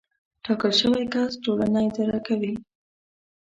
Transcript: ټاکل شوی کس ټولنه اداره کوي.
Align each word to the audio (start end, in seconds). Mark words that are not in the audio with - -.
ټاکل 0.43 0.71
شوی 0.81 1.03
کس 1.13 1.31
ټولنه 1.43 1.79
اداره 1.87 2.19
کوي. 2.27 2.53